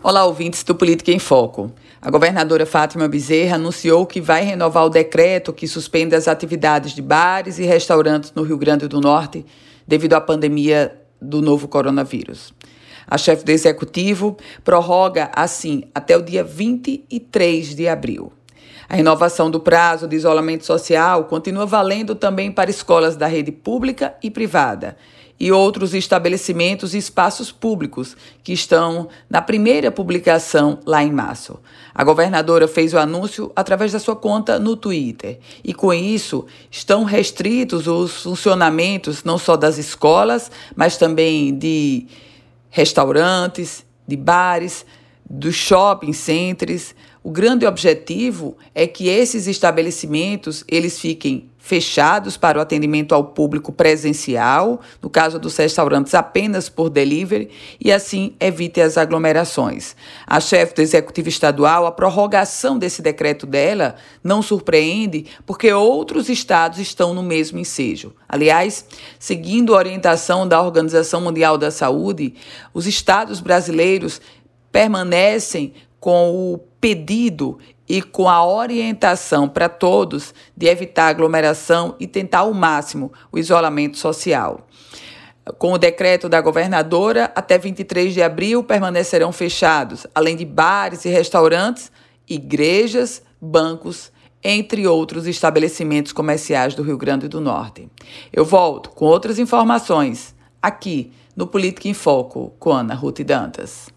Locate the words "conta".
34.16-34.58